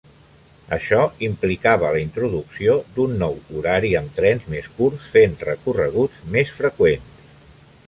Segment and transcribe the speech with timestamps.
[0.77, 7.25] Això implicava la introducció d'un nou horari amb trens més curts fent recorreguts més freqüents.